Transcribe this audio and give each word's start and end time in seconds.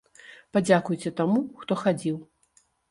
Падзякуйце 0.57 1.13
таму, 1.21 1.39
хто 1.63 1.73
хадзіў. 1.87 2.17